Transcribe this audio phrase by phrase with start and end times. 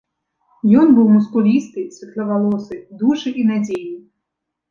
[0.83, 4.01] Ён быў мускулісты, светлавалосы, дужы і надзейны.